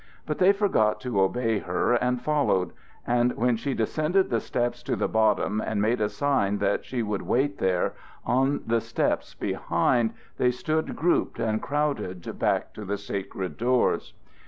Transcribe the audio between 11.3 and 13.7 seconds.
and crowded back to the sacred